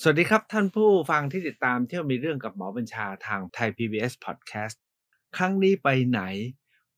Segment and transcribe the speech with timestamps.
[0.00, 4.76] สวัสดีครับท่านผู้ฟังที่ติดตามเที่ยวมีเรื่องกับหมอบัญชาทางไทย PBS Podcast
[5.36, 6.20] ครั้งนี้ไปไหน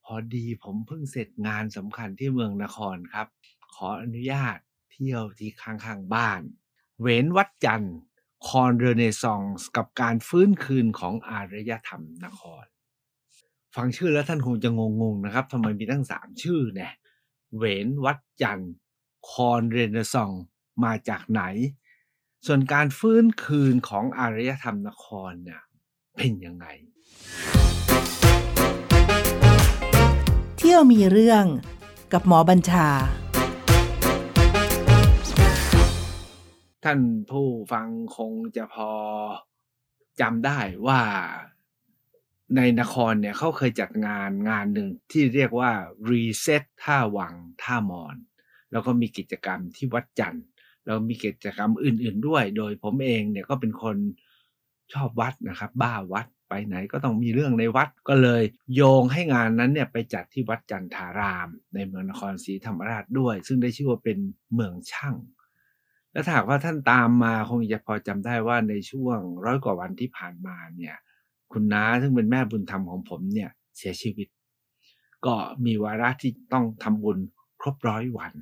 [0.04, 3.26] พอดีผมเพิ่งเสร็จงานสำคัญที่เมืองนครครับ
[3.75, 4.58] ขออนุญาต
[4.92, 6.41] เที่ยวที่ข้างๆบ้าน
[7.02, 7.96] เวนวัดจันทร์
[8.46, 12.64] คอนเรเนซองส์กับการฟื้นคืนของอารยธรรมนคร
[13.74, 16.92] ฟังชื่อแล้วท่านคงจะงงๆนะครับทำไมมีตั้งสามชื่อเนี่ย
[17.58, 18.72] เวนวัดจันทร์
[19.30, 20.42] คอนเรเนซองส์
[20.84, 21.45] มาจากไหน
[22.48, 25.62] ส่วนการฟื้นคืนของอารยธรรมนครเนี่ย
[26.16, 26.67] เป็นยังไง
[30.58, 31.44] เที่ยวมีเรื่อง
[32.12, 32.89] กับหมอบัญชา
[36.84, 38.91] ท่านผู้ฟังคงจะพอ
[40.20, 41.01] จำได้ว่า
[42.56, 45.70] ในนครเนี่ยเขาเคยจัดงานงานหนึ่งที่เรียกว่า
[46.11, 48.17] Reset ท่าวังท่ามอน
[48.73, 50.47] แล้วก็มีกิจกรรมที่วัดจันทร์
[50.84, 53.97] แล้วมีกิจกรรมอื่น ๆด้วย โดยผมเองเนี่ยก็เป็นคน
[54.92, 58.42] ชอบวัดนะครับ บ้าวัดไปไหนก็ต้องมีเรื่องในวัดก็เลย
[58.75, 64.19] โยงให้งานนั้นเนี่ยไปจัดที่วัดจันทาราม ในเมืองนครศรีธรรมราชด้วย ซึ่งได้ชื่อว่าเป็น
[64.55, 65.14] เมืองช่าง
[66.12, 70.97] และถ้าหากว่าท่านตามมาคงจะพอจำได้ว่าในช่วงร้อยกว่าวันที่ผ่านมาเนี่ย
[71.53, 74.28] คุณน้าซึ่งเป็นแม่บุญธรรมของผมเนี่ย เสียชีวิต
[75.27, 77.19] ก็มีวาระที่ต้องทำบุญ
[77.61, 78.33] ครบร้อยวัน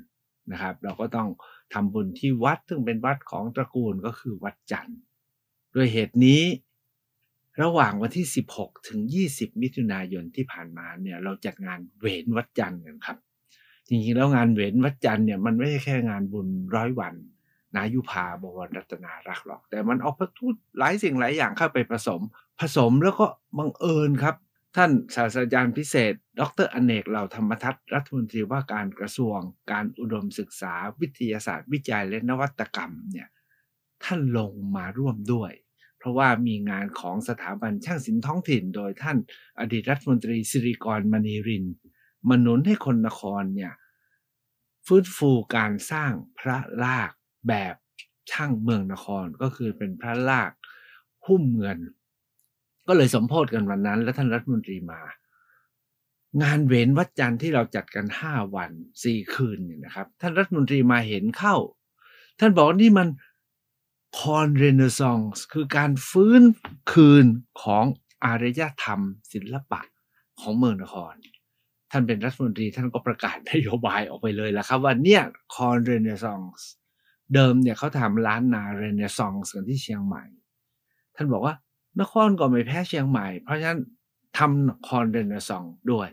[0.53, 1.29] นะครับ เราก็ต้อง
[1.75, 4.99] ทำบุญที่วัดซึ่งเป็นวัดของตระกูลก็คือวัดจันทร์
[5.73, 6.43] โดยเหตุนี้
[7.63, 13.19] ระหว่างวันที่ 16 ถึง 20 มิถุนายนที่ผ่านมาเนี่ยเราจัดงานเวนวัดจันทร์กันครับ
[13.89, 17.15] จริงๆแล้วงานเวนวัดจันทร์เนี่ยมันไม่ใช่แค่งานบุญร้อยวัน
[17.77, 22.21] นายุพาบวรรัตนารักหรอก แต่มันเอาพระทูตหลายสิ่งหลายอย่างเข้าไปผสม
[22.61, 23.27] ผสมแล้วก็
[23.59, 24.37] บังเอิญครับ
[24.77, 29.39] ท่านศาสตราจารย์พิเศษ ดรอเนกเหล่าธรรมทัศน์รัฐมนตรีว่าการกระทรวง
[29.73, 33.29] การอุดมศึกษา วิทยาศาสตร์ วิจัยและนวัตกรรมเนี่ย
[34.05, 35.53] ท่านลงมาร่วมด้วย
[35.99, 39.19] เพราะว่ามีงานของสถาบันช่างศิลป์ท้องถิ่น โดยท่าน
[39.61, 41.65] อดีตรัฐมนตรีสิริกรมณีริน
[42.29, 43.73] มานุนให้คนนครเนี่ย
[44.87, 47.11] ฟื้นฟูการสร้างพระลาก
[47.49, 47.75] แบบ
[48.31, 50.51] ช่างเมืองนครก็คือเป็นพระลาก
[51.27, 51.79] หุ้มเงิน
[52.89, 55.01] ก็เลยสมโพธกันวันนั้น และท่านรัฐมนตรีมา
[56.43, 58.71] งานเวนวัดจันทร์ที่เราจัดกันห้าวัน
[59.05, 61.57] สี่คืนเนี่ยนะครับ ท่านรัฐมนตรีมาเห็นเข้า
[62.41, 63.09] ท่านบอกนี่มัน
[64.19, 66.43] คอนเรเนซองส์คือการฟื้น
[66.93, 67.27] คืน
[67.63, 67.85] ของ
[68.25, 69.01] อารยธรรม
[69.33, 69.81] ศิลปะ
[70.41, 71.15] ของเมืองนคร
[71.91, 75.23] ท่านเป็นรัฐมนตรีท่านก็ประกาศนโยบายออกไปเลยแล้วครับ ว่าเนี่ย
[75.55, 76.69] คอนเรเนซองส์
[77.35, 80.25] เดิมเนี่ยเขาทำร้านนาเรเนซองส์กันที่เชียงใหม่
[81.17, 81.55] ท่านบอกว่า
[82.01, 83.81] นครก็ไม่แพ้เชียงใหม่ เพราะฉะนั้น
[84.39, 86.09] ทำคอนเรเนซองด้วย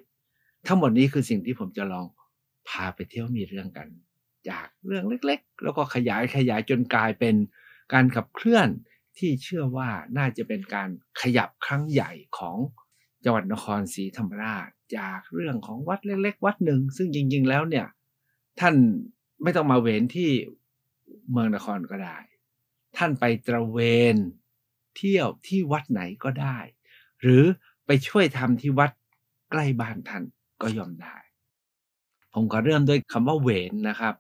[0.68, 2.06] ทั้งหมดนี้คือสิ่งที่ผมจะลอง
[2.70, 3.88] พาไปเที่ยวมีเรื่องกัน
[4.50, 7.36] จากเรื่องเล็กๆ แล้วก็ขยายขยายจนกลายเป็น
[7.94, 8.68] การขับเคลื่อน
[9.18, 10.90] ที่เชื่อว่าน่าจะเป็นการ
[11.22, 12.58] ขยับครั้งใหญ่ของ
[13.24, 17.88] จังหวัดนครศรีธรรมราช จากเรื่องของวัดเล็ก ๆ วัดหนึ่ง ซึ่งจริง ๆ แล้วเนี่ย
[18.60, 18.76] ท่าน
[19.44, 20.30] ไม่ต้องมาเวนที่
[21.32, 22.18] เมืองนครก็ได้
[22.98, 23.80] ท่านไปตระเว
[24.14, 24.16] น
[24.98, 26.58] เที่ยวที่วัดไหนก็ได้
[27.22, 27.44] หรือ
[27.86, 28.92] ไปช่วยทำที่วัด
[29.52, 30.24] ใกล้บ้านท่าน
[30.62, 31.16] ก็ยอมได้
[32.34, 34.16] ผมก็เริ่มด้วยคำว่าเวนนะครับ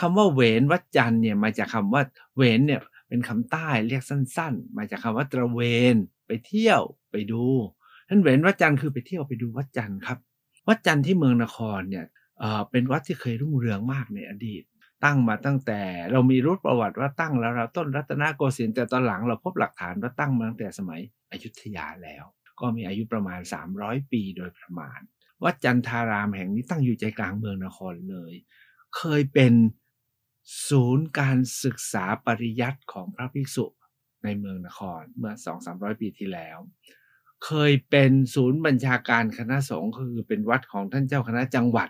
[0.00, 2.02] คำว่าเวนวัดจันเนี่ยมาจากคำว่า
[2.36, 5.60] เวนเนี่ยเป็นคำใต้เรียกสั้น ๆ มาจากคำว่าตระเว
[5.92, 5.94] น
[6.26, 7.44] ไปเที่ยวไปดู
[8.08, 10.18] ท่านเวนวัดจันคือไปเที่ยวไปดูวัดจันครับ
[10.68, 12.06] วัดจันที่เมืองนครเนี่ย
[12.38, 14.62] เเป็นวัดที่เคยรุ่งเรืองมากในอดีต
[15.04, 15.80] ตั้งมาตั้งแต่
[16.12, 21.00] เรามีรูปประวัติว่าตั้งแล้วเราต้นรัตนโกสินทร์แต่ตอนหลังเราพบหลักฐานว่าตั้งมาตั้งแต่สมัย
[21.30, 22.24] อยุธยาแล้ว
[22.60, 23.40] ก็มีอายุประมาณ
[23.76, 25.00] 300 ปีโดยประมาณ
[25.44, 28.32] วัดจันทารามแห่งนี้ตั้งอยู่ใจกลางเมืองนครเลย
[28.96, 29.52] เคยเป็น
[30.68, 33.66] ศูนย์การศึกษาปริยัติของพระภิกษุ
[34.24, 35.32] ในเมืองนครเมื่อ
[35.66, 36.58] 2-300 ปีที่แล้ว
[37.44, 41.88] เคยเป็นศูนย์บัญชาการคณะสงฆ์คือเป็นวัดของท่านเจ้าคณะจังหวัด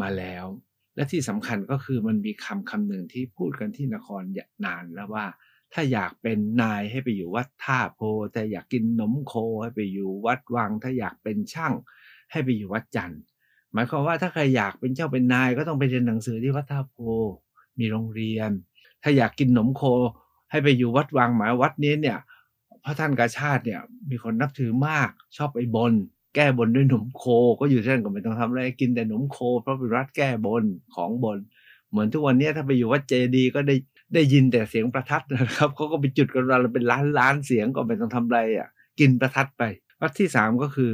[0.00, 0.46] มาแล้ว
[0.96, 4.22] และที่สำคัญก็คือมันมีคำคำหนึ่งที่พูดกันที่นคร
[4.64, 5.26] นานแล้วว่า
[5.72, 8.00] ถ้าอยากเป็นนายให้ไปอยู่วัดท่าโพ
[8.32, 11.72] แต่อยากกินนมโคให้ไปอยู่วัดวัง ถ้าอยากเป็นช่าง
[12.32, 13.20] ให้ไปอยู่วัดจันทร์
[13.72, 16.96] หมายความว่าถ้าใครอยากเป็นเจ้าเป็นนายก็ต้องไปเรียนหนังสือที่วัดท่าโพ
[17.78, 18.50] มีโรงเรียน
[19.02, 19.82] ถ้าอยากกินหนมโค
[20.50, 22.18] ให้ไปอยู่วัดวังหมายวัดนี้เนี่ย
[22.84, 25.92] พระท่านกาชาติเนี่ยมีคนนับถือมากชอบไปบน
[26.36, 27.24] แก้บนด้วยหนมโค
[27.60, 30.64] ก็อยู่ที่นั่นก็ไม่ต้องทำอะไรกินแต่หนมโค เพราะเป็นรัฐแก้บน
[30.96, 31.38] ของบน
[31.90, 33.76] เหมือนทุกวันนี้ถ้าไปอยู่วัดเจดีก็ได้
[34.14, 38.68] ได้ยินแต่เสียงประทัดนะครับเขาก็ไปจุดกันเราเป็นล้านล้านเสียงก็ไม่ต้องทำอะไรอะ
[39.00, 39.62] กินประทัดไป
[40.00, 40.92] วัดที่สามก็คือ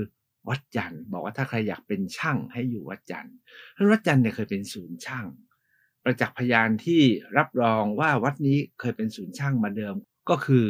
[0.48, 3.34] วัดจันทร์บอกว่าถ้าใครอยากเป็นช่างให้อยู่วัดจันทร์
[3.76, 5.26] ท่านวัดจันทร์เนี่ยเคยเป็นศูนย์ช่าง
[6.04, 7.00] ประจักษ์พยานที่
[7.38, 9.94] รับรองว่าวัดนี้เคยเป็นศูนย์ช่างมาเดิม
[10.30, 10.66] ก็คือ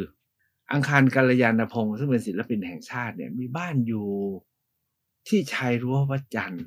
[0.73, 4.09] อังคารกัลยาณพงศ์ซึ่งเป็นศิลปินแห่งชาติเนี่ยมีบ้านอยู่
[5.29, 6.65] ที่ชายรั้ววัดจันทร์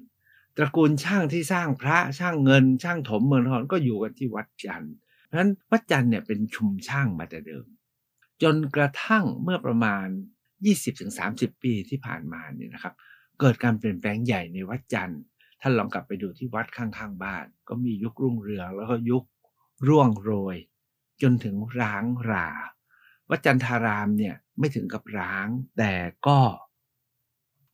[0.58, 4.94] ตระกูลช่างที่สร้างพระช่างเงิน ช่างถมเมืองนครก็อยู่กันที่วัดจันทร์
[5.26, 7.66] เพราะฉะนั้นวัดจันทร์เนี่ยเป็นชุมช่างมาแต่เดิม
[8.44, 10.08] จนกระทั่งเมื่อประมาณ
[10.86, 12.94] 20-30 ปีที่ผ่านมาเนี่ยนะครับ
[13.40, 15.22] เกิดการเปลี่ยนแปลงใหญ่ในวัดจันทร์
[15.62, 19.24] ท่านลองกลับไปดูที่วัดข้างๆบ้าน ก็มียุครุ่งเรืองแล้วก็ยุค
[19.88, 20.58] ร่วงโรย
[21.22, 22.50] จนถึงร้างรา
[23.30, 25.48] วัดจันทารามเนี่ยไม่ถึงกับร้าง
[25.78, 25.94] แต่
[26.28, 26.40] ก็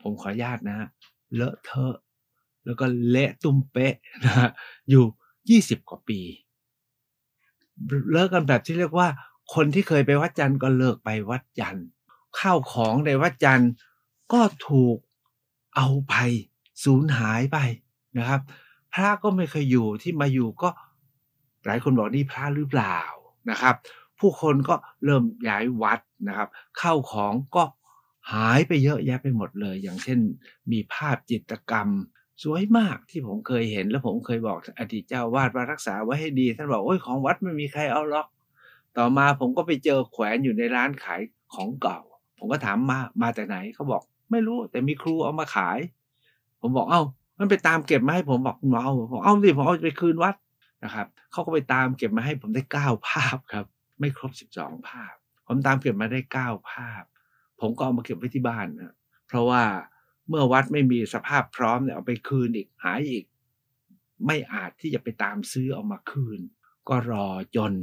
[0.02, 0.90] ผมขออนุญาตนะ
[1.36, 1.96] เลอะเทอะ
[2.66, 3.96] แล้วก็เละตุ้มเป๊ะ
[4.26, 4.50] นะฮะ
[4.90, 5.06] อยู่
[5.66, 6.20] 20กว่าปี
[8.12, 9.08] เลิกกันแบบที่เรียกว่า
[9.54, 11.86] คนที่เคยไปวัดจันทร์ก็เลิกไปวัดจันทร์
[12.40, 13.72] ข้าวของในวัดจันทร์
[14.34, 14.98] ก็ถูก
[15.76, 16.16] เอาไป
[16.84, 17.58] สูญหายไป
[18.18, 18.42] นะครับ
[18.94, 20.70] พระก็ไม่เคยอยู่ที่มาอยู่ก็
[21.66, 23.00] หลายคนบอกนี่พระหรือเปล่า
[23.50, 23.76] นะครับ
[24.20, 24.76] ผู้คนก็
[25.06, 26.50] เริ่มย้ายวัดนะครับ
[26.82, 27.64] ข้าวของก็
[28.32, 30.20] หายไปเยอะแยะไปหมดเลย อย่างเช่น
[30.72, 31.90] มีภาพจิตรกรรม
[32.44, 38.28] สวยมากที่ผมเคยเห็น แล้วผมเคยบอกอดีตเจ้าวาดว่ารักษาไว้ให้ดี ท่านบอกโอ้ยของวัดไม่มีใครเอาหรอก
[38.98, 41.22] ต่อมาผมก็ไปเจอแขวนอยู่ในร้านขาย
[41.54, 42.00] ของเก่า
[42.38, 44.02] ผมก็ถามมามาแต่ไหนเขาบอก
[44.32, 45.80] ไม่รู้แต่มีครูเอามาขาย
[46.62, 47.02] ผมบอกเอ้า
[47.38, 50.36] มันไปตามเก็บมาให้ผมบอกคุณเอาผมเอาสิผมเอาไปคืนวัด
[50.84, 53.66] นะครับเขาก็ไปตามเก็บมาให้ผมได้เก้าภาพครับ
[54.00, 55.14] ไม่ครบสิบสองภาพ
[55.48, 57.04] ผมตามเก็บมาได้เก้าภาพ
[57.62, 58.94] ผมก็เอามาเก็บไว้ที่บ้านนะ
[59.28, 59.64] เพราะว่า
[60.30, 63.26] เมื่อวัดไม่มีสภาพพร้อมเนี่ยเอาไปคืนอีกหายอีก
[64.26, 66.40] ไม่อาจที่จะไปตามซื้อเอามาคืน
[66.90, 67.74] ก็รอจน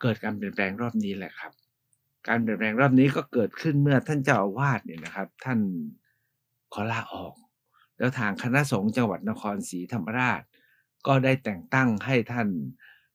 [0.00, 1.52] เกิดการเปลี่ยนแปลงรอบนี้แหละครับ
[2.28, 5.58] การเปลี่ยนแปลงรอบนี้ก็เกิดขึ้นเมื่อท่านเจ้าอาวาสเนี่ยนะครับ ท่าน
[6.72, 7.34] ขอลาออก
[7.98, 10.42] แล้วทางคณะสงฆ์จังหวัดนครศรีธรรมราช
[11.06, 12.48] ก็ได้แต่งตั้งให้ท่าน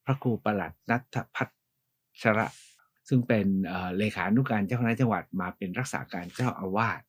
[0.06, 1.44] พระครูประหลัดนัทพั
[2.21, 2.47] ชระ
[3.13, 3.48] ซึ่งเป็น
[3.98, 7.00] เลขานุการเจ้าคณะจังหวัดมาเป็นรักษาการเจ้าอาวาส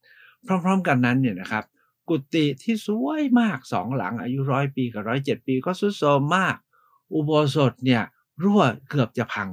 [0.47, 1.65] พร้อม ๆ กันนั้นเนี่ยนะครับ
[2.09, 6.57] กุฏิที่สวยมากสองหลังอายุร้อยปีกับร้อยเจ็ดปีก็สุดโทรมมาก
[7.15, 8.03] อุโบสถเนี่ย
[8.43, 9.51] รั่วเกือบจะพัง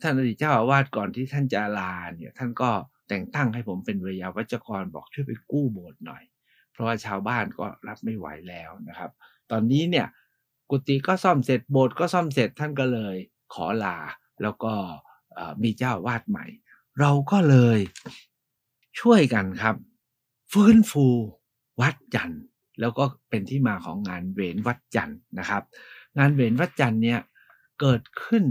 [0.00, 2.70] ท่านอดีตเจ้าอาวาสก่อนที่ท่านจะลาเนี่ยท่านก็
[3.08, 6.22] แต่งตั้งให้ผมเป็นเวยาวัจกรบอกช่วยไปกู้โบสถ์หน่อย
[6.72, 9.10] เพราะว่าชาวบ้านก็รับไม่ไหวแล้วนะครับ
[9.50, 10.06] ตอนนี้เนี่ย
[10.70, 13.16] กุฏิก็ซ่อมเสร็จโบสถ์ก็ซ่อมเสร็จท่านก็เลย
[13.54, 13.96] ขอลา
[14.42, 14.72] แล้วก็
[15.62, 16.46] มีเจ้าวาดใหม่
[17.00, 17.78] เราก็เลย
[19.00, 19.76] ช่วยกันครับ
[20.52, 21.06] ฟื้นฟู
[21.80, 22.42] วัดจันทร์
[22.80, 25.62] แล้วก็เป็นที่มาของงานเวนวัดจันทร์นะครับ
[26.18, 27.20] งานเวนวัดจันทร์เนี่ย
[27.80, 28.44] เกิดขึ้น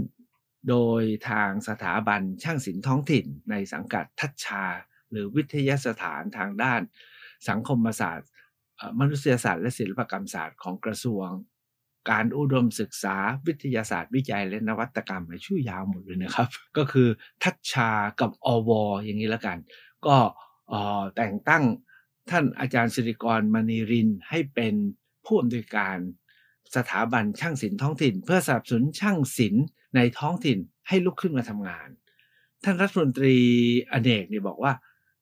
[0.68, 4.64] โดยทางสถาบันช่างศิลป์ท้องถิ่น ในสังกัดทัชชา
[5.10, 6.80] หรือวิทยาสถานทางด้าน
[7.48, 8.28] สังคมศาสตร์
[9.00, 11.28] มนุษยศาสตร์และศิลปกรรมศาสตร์ของกระทรวง
[12.10, 13.16] การอุดมศึกษา
[13.46, 17.08] วิทยาศาสตร์วิจัยและนวัตกรรมชื่อยาวหมดเลยนะครับ ก็คือ
[17.42, 17.90] ทัชชา
[18.20, 18.70] กับอว
[19.04, 19.58] อย่างนี้แล้วกัน
[20.06, 20.16] ก็
[21.16, 21.64] แต่งตั้ง
[22.30, 24.74] ท่านอาจารย์สิริกรมณีรินให้เป็น
[25.24, 25.96] ผู้อำนวยการ
[26.76, 29.64] สถาบันช่างศิลป์ท้องถิ่น เพื่อสนับสนุนช่างศิลป์
[29.96, 30.58] ในท้องถิ่น
[30.88, 31.88] ให้ลุกขึ้นมาทำงาน
[32.64, 33.36] ท่านรัฐมนตรี
[33.90, 34.72] อเนกเนี่ยบอกว่า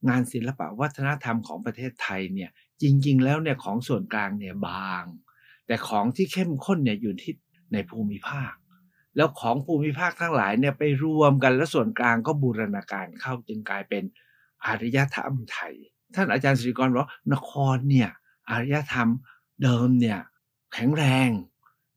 [0.08, 2.50] งานศิลปะวัฒนธรรมของประเทศไทยเนี่ย
[2.82, 5.04] จริง ๆ แล้วเนี่ยของส่วนกลางเนี่ยบาง
[5.66, 7.34] แต่ของที่เข้มข้นเนี่ยอยู่ที่
[7.72, 8.52] ในภูมิภาค
[9.16, 14.04] แล้วของภูมิภาคทั้งหลายเนี่ยไปรวมกันแล้วส่วนกลางก็บูรณาการเข้าจึงกลายเป็น
[14.66, 15.74] อารยธรรมไทย
[16.14, 18.10] ท่านอาจารย์สิริกรบอกนครเนี่ย
[18.50, 19.08] อารยธรรม
[19.62, 20.18] เดิมเนี่ย
[20.74, 21.30] แข็งแรง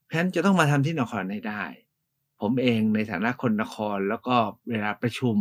[0.05, 1.63] เพราะฉะนั้นจะต้องมาทำที่นครให้ได้
[2.41, 4.35] ผมเองในฐานะคนนครแล้วก็
[4.69, 5.35] เวลาประชุม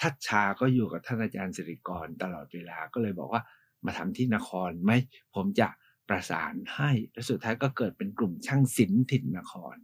[0.00, 3.42] ทัชชาก็อยู่กับท่านอาจารย์สิริกรตลอดเวลาก็เลยบอกว่า
[3.84, 4.92] มาทำที่นครไหม
[5.34, 5.68] ผมจะ
[6.10, 9.76] ประสานให้ และสุดท้ายก็เกิดเป็นกลุ่มช่างศิลป์ถิ่นนคร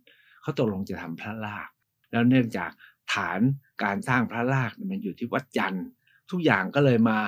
[0.42, 1.68] เขาตกลงจะทำพระลาก
[2.10, 2.70] แล้วเนื่องจาก
[3.12, 3.40] ฐาน
[3.82, 5.86] การสร้างพระลากมันอยู่ที่วัดจันทร์
[6.30, 7.18] ทุกอย่างก็เลยมา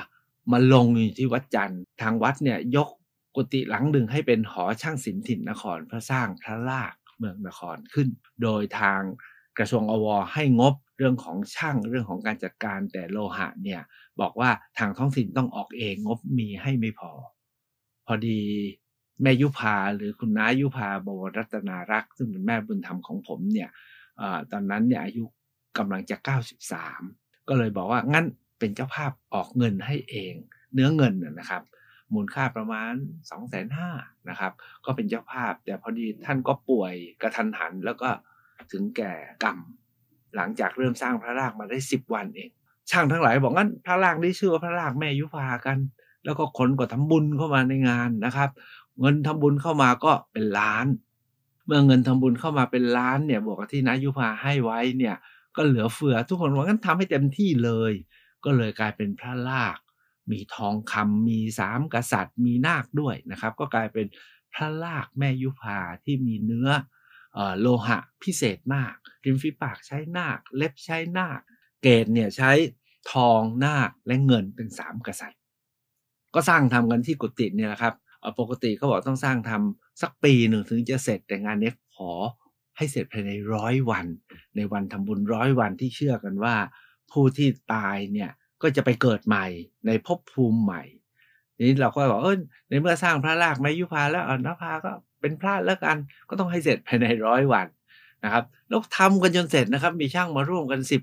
[0.51, 2.89] มาลงอยู่ที่วัดจันทร์ทางวัดเนี่ยยก
[3.35, 8.07] กุฏิหลังหนึ่งให้เป็นหอช่างศิลป์ถิ่นนครเพื่อสร้างพระลากเมืองนครขึ้น
[8.43, 9.01] โดยทาง
[9.57, 13.81] กระทรวงอวให้งบเรื่องของช่างเรื่องของการจัดการแต่โลหะเนี่ย
[14.21, 17.11] บอกว่าทางท้องถิ่นต้องออกเองงบมีให้ไม่พอ
[18.07, 18.41] พอดี
[19.21, 23.69] แม่ยุพาหรือคุณน้ายุพาบวรรัตนารักษ์ซึ่งเป็นแม่บุญธรรมของผมเนี่ย
[24.21, 25.23] อตอนนั้นเนี่ยอายุ
[25.77, 26.15] กำลังจะ
[26.81, 28.25] 93 ก็เลยบอกว่างั้น
[28.59, 30.33] เป็นเจ้าภาพออกเงินให้เอง
[30.73, 31.63] เนื้อเงินนะครับ
[32.13, 33.89] มูลค่าประมาณ2องแสนห้า
[34.29, 34.51] นะครับ
[34.85, 38.09] ก็เป็นเจ้าภาพ แต่พอดีท่านก็ป่วยกระทันหัน แล้วก็
[38.71, 39.57] ถึงแก่กรรม
[40.35, 42.49] หลังจากเริ่มสร้างพระรากมาได้สิบวันเอง
[42.89, 45.77] ช่างทั้งหลายบอกงั้นพระรากนี้ชื่อว่าพระรากแม่ยุพากัน
[46.25, 48.49] แล้วก็คนก็ทำบุญเข้ามาในงานนะครับ
[48.99, 50.85] เงินทำบุญเข้ามาก็เป็นล้าน
[51.65, 55.15] เมื่อเงินทำบุญเข้ามาเป็นล้านเนี่ยบวกกับที่นายุพาให้ไว้เนี่ย
[55.55, 57.93] ก็เหลือเฟือทุกคนว่างั้นทำให้เต็มที่เลย
[58.45, 59.77] ก็เลยกลายเป็นพระลาก
[60.31, 64.05] มีทองคำมีสามกษัตริย์ มีนาคด้วยนะครับ ก็กลายเป็น
[64.53, 66.69] พระลากแม่ยุพาที่มีเนื้อ
[67.59, 71.39] โลหะพิเศษมาก ริมฝีปากใช้นาค เล็บใช้นาค
[71.81, 72.51] เกตเนี่ยใช้
[73.11, 75.39] ทองนาคและเงินเป็นสามกษัตริย์
[76.35, 77.93] ก็สร้างทำกันที่กุฏิเนี่ยแหละครับ
[78.39, 82.11] ปกติเขาบอกต้องสร้างทำสักปีหนึ่งถึงจะเสร็จแต่งานนี้ขอ
[82.77, 84.05] ให้เสร็จภายในร้อยวัน
[84.55, 86.55] ในวันทำบุญร้อยวันที่เชื่อกันว่า
[87.11, 88.29] ผู้ที่ตายเนี่ย
[88.61, 89.45] ก็จะไปเกิดใหม่
[89.87, 90.81] ในภพภูมิใหม่
[91.65, 92.37] นี้เราก็บอกเออ
[92.69, 95.97] ในเมื่อสร้างพระรากไมยุพาแล้วอนภาก็เป็นพระแล้วกัน
[96.29, 97.67] ก็ต้องให้เสร็จภายในร้อยวัน
[98.23, 101.01] นะครับแล้วทำกันจนเสร็จนะครับ มีช่างมาร่วมกันสิบ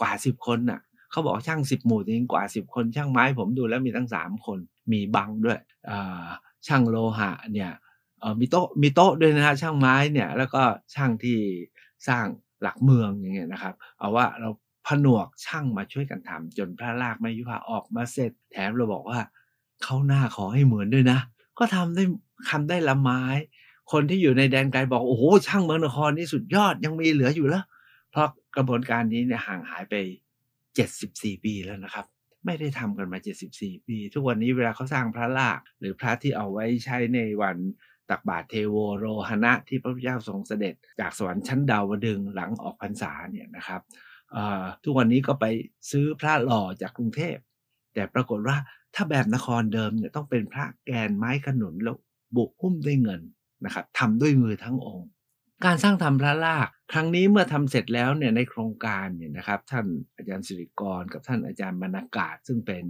[0.00, 0.80] กว่าสิบคนน่ะ
[1.10, 4.58] เขาบอกช่างสิบหมู่จริงกว่าสิบคน ช่างไม้ผมดูแล้วมีตั้งสามคน
[4.92, 5.60] มีบังด้วย
[6.66, 7.70] ช่างโลหะเนี่ย
[8.40, 10.62] มีโต๊ะมีโต๊ะด้วยนะฮะช่างไม้เนี่ยแล้วก็
[10.94, 11.38] ช่างที่
[12.08, 12.26] สร้าง
[12.62, 14.48] หลักเมืองอย่างเงี้ยนะครับ เอาว่าเรา
[14.86, 19.20] ผนวกช่างมาช่วยกันทำจนพระรากไมยุพาออกมาเสร็จ แถมเราบอกว่า
[19.82, 21.18] เขาหน้าขอให้เหมือนด้วยนะ
[21.58, 22.04] ก็ทำได้
[22.50, 23.22] ทำได้ละไม้
[23.92, 27.64] คนที่อยู่ในแดนไกลบอกโอ้โหช่างเมืองนครนี่สุดยอดยังมีเหลืออยู่แล้ว
[28.10, 29.94] เพราะกระบวนการนี้เนี่ยห่างหายไป
[30.74, 32.06] 74 ปีแล้วนะครับ
[32.44, 33.18] ไม่ได้ทำกันมา
[33.52, 37.56] 74 ปี ทุกวันนี้เวลาเขาสร้างพระลากหรือพระที่เอาไว้ใช้ในวัน
[38.10, 43.80] ตักบาตรเทโวโรหณะที่พระพุทธเจ้าทรงเสด็จ จากสวรรค์ชั้นดาวดึงหลังออกพรรษาเนี่ยนะครับ
[44.84, 45.44] ทุกวันนี้ก็ไป
[45.90, 47.36] ซื้อพระหล่อจากกรุงเทพ
[47.94, 48.56] แต่ปรากฏว่า
[48.94, 51.96] ถ้าแบบนครเดิมเนี่ยต้องเป็นพระแกนไม้ขนุนแล้ว
[52.36, 53.20] บุกหุ้มด้วยเงิน
[53.64, 55.08] นะครับทำด้วยมือทั้งองค์
[55.64, 62.84] การสร้างทำพระลากครั้งนี้เมื่อทำเสร็จแล้วเนี่ยในโครงการเนี่ยนะครับ ท่านอาจารย์สิริกรกับท่านอาจารย์บรรณากาศ ซึ่งเป็น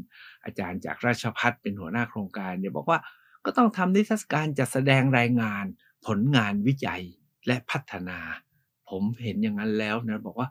[0.44, 2.98] อาจารย์จากราชพัฒเป็นหัวหน้าโครงการเนี่ยบอกว่า
[3.44, 5.64] ก็ต้องทำนิทรรศการจัดแสดงรายงาน
[6.06, 7.02] ผลงานวิจัย
[7.46, 8.18] และพัฒนา
[8.90, 10.48] ผมเห็นอย่างนั้นแล้วนะบอกว่า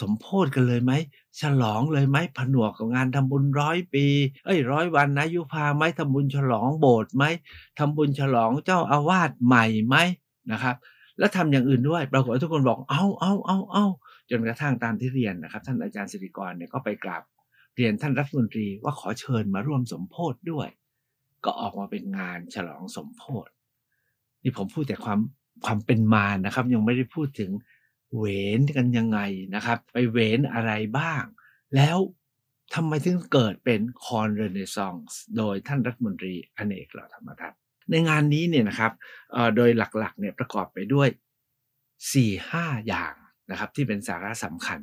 [0.00, 0.92] สมโพธกันเลยไหม
[1.40, 4.06] ฉลองเลยไหมผนวกกับงานทำบุญร้อยปี
[4.44, 7.24] เอ้ยร้อยวันนะยุพาไหมทำบุญฉลองโบสถ์ไหม
[7.78, 9.96] ทำบุญฉลองเจ้าอาวาสใหม่ไหม
[10.52, 10.76] นะครับ
[11.20, 13.86] แล้วทำอย่างอื่นด้วยปรากฏทุกคนบอกเอาเอาเอาเอา
[14.30, 17.22] จนกระทั่งตามที่เรียนนะครับ ท่านอาจารย์สิริกรเนี่ยก็ไปกราบ
[17.76, 20.68] เรียนท่านรัฐมนตรีว่าขอเชิญมาร่วมสมโพธด้วย
[21.44, 23.48] ก็ออกมาเป็นงานฉลองสมโพธ
[24.42, 25.18] นี่ผมพูดแต่ความ
[25.64, 27.50] ความเป็นมานะครับ ยังไม่ได้พูดถึง
[28.16, 28.24] เว
[28.58, 29.20] นกันยังไง
[29.54, 31.22] นะครับ ไปเวนอะไรบ้าง
[31.76, 31.98] แล้ว
[32.74, 37.52] ทำไมถึงเกิดเป็นคอนเรเนซองส์โดยท่านรัฐมนตรีอเนกเหล่าธรรมทัต
[37.90, 38.92] ในงานนี้เนี่ยนะครับ
[39.56, 41.08] โดยหลักๆเนี่ยประกอบไปด้วย
[41.92, 43.14] 4-5 อย่าง
[43.50, 44.80] นะครับที่เป็นสาระสำคัญ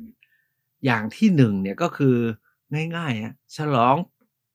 [0.84, 2.16] อย่างที่หนึ่งเนี่ยก็คือ
[2.96, 3.96] ง่ายๆฉลอง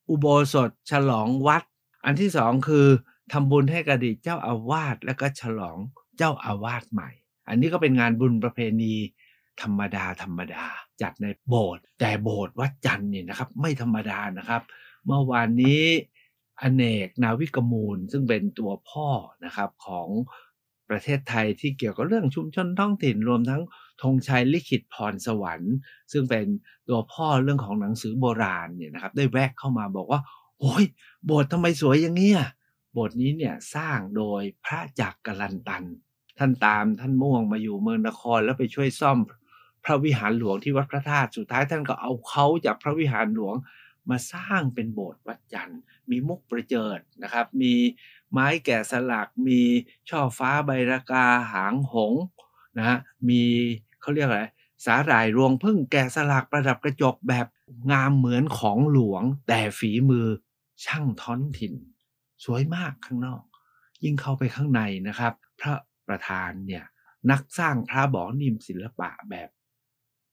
[0.10, 1.64] อุโบสถ ฉลองวัด
[2.06, 2.88] อันที่สองคือ
[3.32, 5.78] ทำบุญให้กระดิเจ้าอาวาสแล้วก็ฉลอง
[6.18, 7.10] เจ้าอาวาสใหม่
[7.48, 8.94] อันนี้ก็เป็นงานบุญประเพณี
[9.62, 10.66] ธรรมดาธรรมดา
[11.02, 14.62] จัดในโบสถ์แต่โบสถ์วัดจันทร์เนี่ยนะครับ ไม่ธรรมดานะครับ
[15.06, 15.84] เมื่อวานนี้
[16.62, 19.08] อเนกนาวิกมูล ซึ่งเป็นตัวพ่อ
[19.46, 20.10] นะครับของ
[20.90, 23.62] ประเทศไทยที่เกี่ยวกับเรื่องชุมชนท้องถิ่นรวมทั้ง
[24.02, 25.76] ธงชัยลิขิตพรสวรรค์
[26.12, 26.46] ซึ่งเป็น
[26.90, 30.22] ตัวพ่อเรื่องของหนังสือโบราณเนี่ยนะครับ ได้แวะเข้ามาบอกว่า
[30.60, 30.86] โอ้ย
[31.26, 32.42] โบสถ์ทำไมสวยอย่างเงี้ย
[32.94, 35.84] โบสถ์นี้เนี่ยสร้างโดยพระจักรกลันตัน
[36.38, 39.18] ท่านตามท่านม่วงมาอยู่เมืองนครแล้วไปช่วยซ่อม
[39.86, 43.56] พระวิหารหลวงที่วัดพระธาตุสุดท้ายท่านก็เอาเขาจากพระวิหารหลวง
[44.10, 47.74] มาสร้างเป็นโบสถ์วัดจันทร์ มีมุกประเจิดนะครับ มี
[48.32, 49.62] ไม้แกะสลัก มี
[50.10, 52.14] ช่อฟ้าใบรากาหางหง
[52.78, 52.98] นะฮะ
[53.30, 53.44] มี
[54.02, 54.44] เขาเรียกอะไร
[54.86, 57.48] สาหร่ายรวงพึ่งแกะสลักประดับกระจกแบบ
[57.92, 60.28] งามเหมือนของหลวง แต่ฝีมือ
[60.86, 61.74] ช่างท้อนถิ่น
[62.44, 63.44] สวยมากข้างนอก
[64.04, 65.74] ยิ่งเข้าไปข้างในนะครับ พระ
[66.08, 66.84] ประธานเนี่ย
[67.32, 69.50] นักสร้างพระบอนิมศิลปะแบบ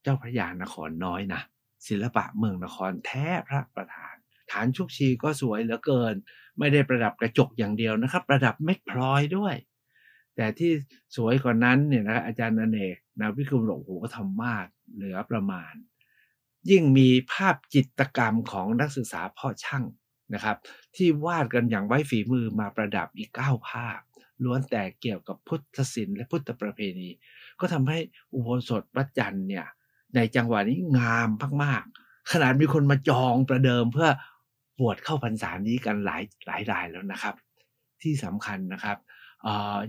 [0.02, 1.40] เจ้าพระยานครน้อยนะ
[1.88, 4.14] ศิลปะเมืองนครแท้พระประธาน
[4.52, 6.14] ฐานชุกชีก็สวยเหลือเกิน
[6.58, 9.54] ไม่ได้ประดับกระจกอย่างเดียวนะครับ ประดับเม็ดพลอยด้วย
[10.36, 10.70] แต่ที่
[11.16, 15.74] สวยกว่านั้นเนี่ยนะอาจารย์อเนกนาวิคุมหลงหัวธรรมาสเหลือประมาณ
[16.70, 19.84] ยิ่งมีภาพจิตกรรมของนักศึกษาพ่อช่าง
[20.34, 20.56] นะครับ
[20.96, 24.00] ที่วาดกันอย่างไว้ฝีมือมาประดับอีกเก้าภาพ
[24.44, 27.08] ล้วนแต่เกี่ยวกับพุทธศิลป์และพุทธประเพณี
[27.60, 27.98] ก็ทำให้
[28.34, 29.66] อุโบสถวัดจันทร์เนี่ย
[30.16, 31.28] ในจังหวะนี้งาม
[31.62, 34.10] มากๆ ขนาดมีคนมาจองประเดิมเพื่อ
[34.80, 37.34] บวชเข้าพรรษานี้กันหลายหลายรายแล้วนะครับ
[38.02, 38.98] ที่สำคัญนะครับ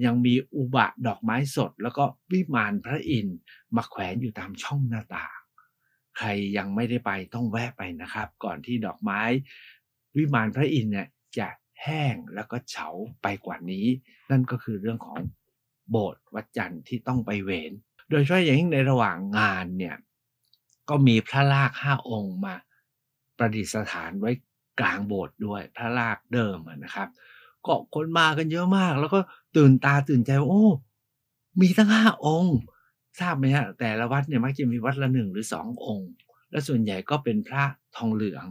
[0.06, 3.38] ยังมีอุบะดอกไม้สด แล้วก็วิมานพระอินทร์
[3.76, 5.40] มาแขวนอยู่ตามช่องหน้าต่าง
[6.18, 9.22] ใครยังไม่ได้ไปต้องแวะไปนะครับ ก่อนที่ดอกไม้
[10.18, 11.48] วิมานพระอินทร์เนี่ยจะ
[11.84, 12.88] แห้งแล้วก็เฉา
[13.22, 13.86] ไปกว่านี้
[14.32, 15.20] นั่นก็คือเรื่องของ
[15.90, 17.72] โบสถ์วัดจันทร์ที่ต้องไปเวน
[18.10, 19.96] โดยเฉพาะอย่างยิ่งในระหว่างงานเนี่ย
[20.90, 22.56] ก็มีพระลากห้าองค์มา
[23.38, 24.32] ประดิษฐานไว้
[24.80, 27.10] กลางโบสถ์ด้วยพระลากเดิมนะครับ
[27.66, 29.20] ก็คนมากันเยอะมาก แล้วก็
[29.58, 30.68] ตื่นตาตื่นใจว่าโอ้
[31.62, 32.58] มีตั้งห้าองค์
[33.20, 36.10] ทราบไหมฮะแต่ละวัดเนี่ยมักจะมีวัดละหนึ่งหรือสององค์
[36.52, 37.64] และส่วนใหญ่ก็เป็นพระ
[37.96, 38.46] ทองเหลือง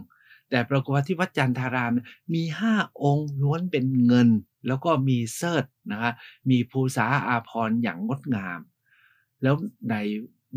[0.49, 1.91] แต่ปรากฏว่าที่วัดจันทาราม
[2.33, 2.73] มีห้า
[3.03, 4.29] องค์ล้วนเป็นเงิน
[4.67, 6.11] แล้วก็มีเซิร์ตนะคะ
[6.49, 8.59] มีภูษาอาพรณ์อย่างงดงาม
[9.41, 9.55] แล้ว
[9.89, 9.95] ใน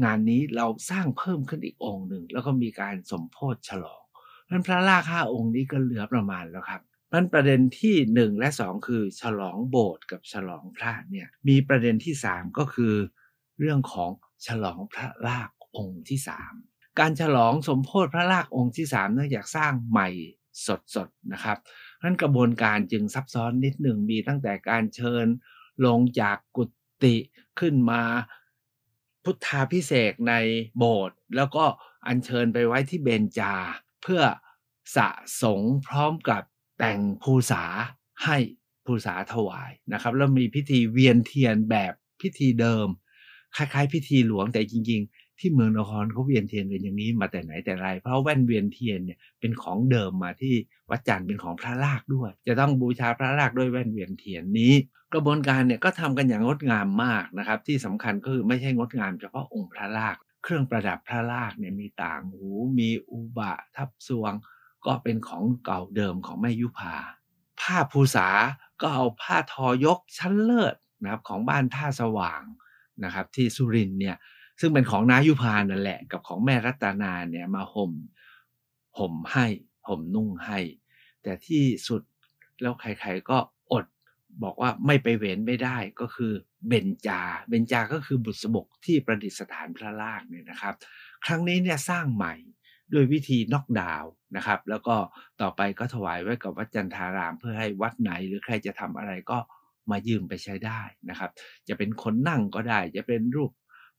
[0.02, 4.02] งานนี้เราสร้างเพิ่มขึ้นอีกองค์หนึ่ง แล้วก็มีการสมโพธิฉลอง
[4.50, 6.82] นั้นพระลากห้าองค์นี้ก็เหลือประมาณแล้วครับ
[7.12, 12.94] นั้นประเด็นที่หนึ่งและสองคือ ฉลองโบสถ์กับฉลองพระเนี่ยมีประเด็นที่สามก็คือ
[13.58, 14.10] เรื่องของ
[14.46, 16.54] ฉลองพระลากองค์ที่สาม
[17.00, 20.08] การฉลองสมโพธิพระลากองค์ที่สามเนื่องจากสร้างใหม่
[20.94, 21.58] สดๆนะครับ
[22.02, 25.26] นั้นกระบวนการจึงซับซ้อนนิดหนึ่งมีตั้งแต่การเชิญ
[25.86, 26.64] ลงจากกุ
[27.04, 27.16] ฏิ
[27.60, 28.02] ขึ้นมา
[29.24, 30.34] พุทธาพิเศษใน
[30.78, 31.64] โบสถ์แล้วก็
[32.06, 33.54] อัญเชิญไปไว้ที่เบญจา
[34.02, 34.22] เพื่อ
[34.96, 35.08] สะ
[35.42, 36.42] สงพร้อมกับ
[36.78, 37.64] แต่งภูษา
[38.24, 38.36] ให้
[38.86, 42.86] ภูษาถวายนะครับ แล้วมีพิธีเวียนเทียนแบบพิธีเดิม
[43.56, 50.54] คล้ายๆ พิธีหลวงแต่จริงๆ ที่เมืองนครเขาเวียนเทียนกันอย่างนี้มาแต่ไหนแต่ไร เพราะแว่นเวียนเทียนเนี่ยเป็นของเดิมมาที่
[50.90, 54.72] วัดจันทร์เป็นของพระลากด้วย จะต้องบูชาพระลากด้วยแว่นเวียนเทียนนี้
[55.14, 62.48] กระบวนการเนี่ยก็ทำกันอย่างงดงามมากนะครับ ที่สำคัญก็คือไม่ใช่งดงามเฉพาะองค์พระลาก เครื่องประดับพระลากเนี่ยมีต่างหู
[62.78, 64.32] มีอุบะทับสวง
[64.86, 66.96] ก็เป็นของเก่าเดิมของแม่ยุพา
[67.60, 68.28] ผ้าภูษา
[68.80, 72.42] ก็เอาผ้าทอยกชั้นเลิศนะครับของบ้านท่าสว่าง
[73.04, 74.16] นะครับที่สุรินเนี่ย
[74.60, 77.92] ซึ่งเป็นของนายุพานั่นแหละ กับของแม่รัตนาเนี่ยมาห่ม
[78.98, 79.46] ห่มให้
[79.88, 80.58] ห่มนุ่งให้
[81.22, 82.02] แต่ที่สุด
[82.60, 83.38] แล้วใครๆก็
[83.72, 83.84] อด
[84.42, 86.32] บอกว่าไม่ไปเว้นไม่ได้ก็คือ
[86.68, 90.74] เบญจา เบญจาก็คือบุษบกที่ประดิษฐานพระลากเนี่ยนะครับ
[91.26, 92.34] ครั้งนี้เนี่ยสร้างใหม่
[92.92, 94.04] ด้วยวิธีน็อกดาว
[94.36, 94.96] นะครับ แล้วก็
[95.40, 99.38] ต่อไปก็ถวายไว้กับวัดจันทาราม เพื่อให้วัดไหนหรือใครจะทำอะไรก็
[99.90, 101.30] มายืมไปใช้ได้นะครับ
[101.68, 103.50] จะเป็นคนนั่งก็ได้ จะเป็นรูป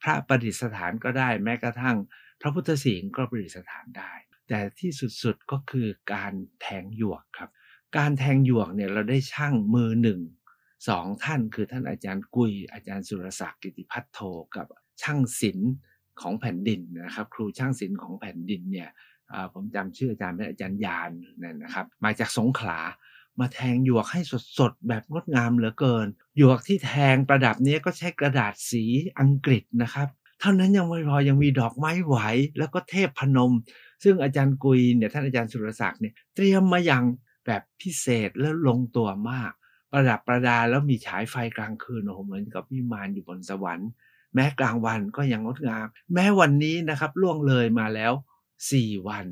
[0.06, 1.98] พระประดิษฐานก็ได้แม้กระทั่ง
[2.42, 4.12] พระพุทธสิงห์ก็ประดิษฐานได้
[4.48, 4.92] แต่ที่
[5.24, 7.50] สุดๆก็คือการแทงหยวกครับ
[7.98, 10.20] การแทงหยวกเนี่ยเราได้ช่างมือหนึ่ง
[10.90, 14.20] สองท่านคือท่านอาจารย์กุย อาจารย์สุรศักดิ์กิติพัฒโท
[14.56, 14.68] กับ
[15.02, 15.72] ช่างศิลป์
[16.22, 18.90] ของแผ่นดินนะครับ ครูช่างศิลป์ของแผ่นดินเนี่ย
[19.54, 21.12] ผมจำชื่ออาจารย์เป็นอาจารย์ยาน
[21.64, 22.80] นะครับ มาจากสงขลา
[23.40, 24.22] มาแทงหยวกให้
[24.58, 28.84] สดๆ แบบงดงามเหลือเกิน หยวกที่แทงประดับนี้ก็ใช้กระดาษสี
[29.20, 30.08] อังกฤษนะครับ
[30.40, 32.18] เท่านั้นยังไม่พอยังมีดอกไม้ไหว
[32.58, 33.52] แล้วก็เทพพนม
[34.04, 37.04] ซึ่งอาจารย์กุยเนี่ยท่านอาจารย์สุรศักดิ์เนี่ยเตรียมมาอย่าง
[37.46, 39.52] แบบพิเศษแล้วลงตัวมาก
[39.92, 43.90] ประดับประดาแล้วมีฉายไฟกลางคืนโอ้โหเหมือนกับวิมานอยู่บนสวรรค์
[44.34, 48.14] แม้กลางวันก็ยังงดงาม แม้วันนี้นะครับล่วงเลยมาแล้ว
[48.60, 49.26] 4 วัน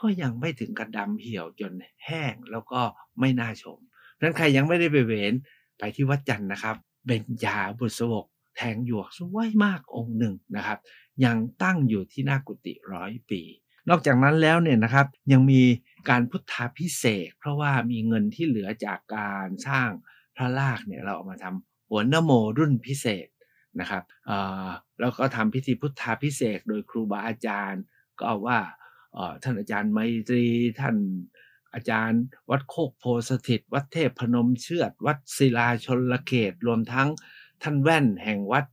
[0.00, 1.72] ก็ยังไม่ถึงกระดำเหี่ยวจน
[2.04, 2.80] แห้งแล้วก็
[3.20, 3.78] ไม่น่าชม
[4.20, 5.34] นั้นใครยังไม่ได้ไปเวน
[5.78, 10.78] ไปที่วัดจันทร์นะครับ เบญจาบุษบกแทงหยวกสวยมากองค์หนึ่งนะครับ
[11.24, 13.42] ยังตั้งอยู่ที่หน้ากุฏิร้อยปี
[13.88, 15.62] นอกจากนั้นแล้วเนี่ยนะครับยังมี
[16.10, 19.90] การพุทธาพิเศษ เพราะว่ามีเงินที่เหลือจากการสร้าง
[20.36, 23.28] พระลากเนี่ยเราเอามาทำหัวนโมรุ่นพิเศษ
[23.80, 24.02] นะครับ
[25.00, 27.82] แล้วก็ทำพิธีพุทธาพิเศษโดยครูบาอาจารย์
[28.18, 28.58] ก็เอาว่า
[29.42, 30.46] ท่านอาจารย์ไมตรี
[30.80, 30.96] ท่าน
[31.74, 37.08] อาจารย์วัดโคกโพสถิต วัดเทพพนมเชือด วัดศิลาชนละเขตรวมทั้ง
[37.62, 38.64] ท่านแว่นแห่งวัด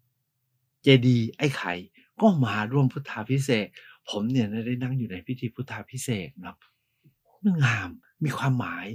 [0.83, 1.73] เจดีไอ้ไข่
[2.21, 3.67] ก็มาร่วมพุทธาพิเศษ
[4.09, 6.57] ผมเนี่ยได้นั่งอยู่ในพิธีพุทธาพิเศษนะครับ
[7.43, 7.89] มันงาม
[8.23, 8.87] มีความหมาย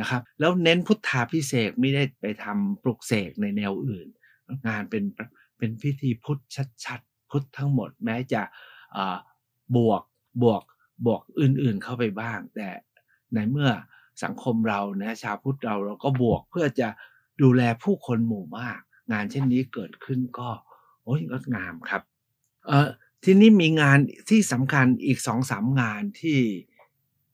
[0.00, 4.06] นะครับ แล้วเน้นพุทธาพิเศษไม่ได้ไปทำปลุกเสกในแนวอื่น
[4.66, 5.04] งานเป็น
[5.58, 6.40] เป็นพิธีพุทธ
[6.84, 8.42] ชัดๆ พุทธทั้งหมดแม้จะ
[9.76, 10.02] บวก
[10.42, 10.62] บวก
[11.06, 12.68] บวกอื่นๆเข้าไปบ้าง แต่
[13.34, 13.70] ในเมื่อ
[14.24, 16.88] สังคมเรานะชาวพุทธเราเราก็บวกเพื่อจะ
[17.42, 18.80] ดูแลผู้คนหมู่มาก
[19.12, 20.50] งานเช่นนี้เกิดขึ้นก็
[21.02, 22.02] โอ้ยงดงามครับ
[22.66, 22.88] เออ
[23.24, 23.98] ที่นี่มีงาน
[24.30, 26.40] ที่สำคัญอีกสองสามงานที่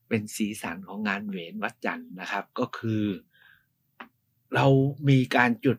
[0.09, 3.05] เป็นสีสันของงานเวนวัดจันทร์นะครับ ก็คือ
[4.55, 4.67] เรา
[5.09, 5.79] มีการจุด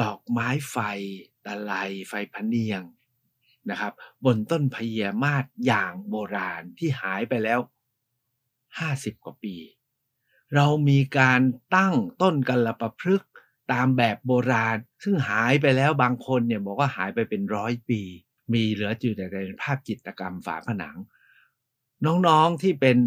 [0.00, 0.76] ดอกไม้ไฟ
[1.46, 1.72] ตะไล
[2.08, 2.82] ไฟพเนียง
[3.70, 3.92] นะครับ
[4.24, 7.60] บนต้นพญามาศอย่างโบราณที่หายไปแล้ว
[8.78, 9.56] ห้าสิบกว่าปี
[10.54, 11.40] เรามีการ
[11.76, 13.30] ตั้งต้นกัลปพฤกษ์
[13.72, 18.00] ตามแบบโบราณ ซึ่งหายไปแล้วบางคนเนี่ยบอกว่าหายไปเป็นร้อยปี
[18.52, 20.96] มีเหลืออยู่แต่เป็นภาพจิตรกรรมฝาผนัง
[22.06, 22.98] น้องๆที่เป็น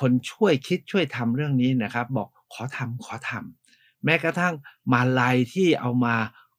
[0.00, 4.54] คนช่วยคิดช่วยทำเรื่องนี้นะครับ บอกขอทำขอทำแม้กระทั่ง
[4.92, 6.16] มาลายที่เอามา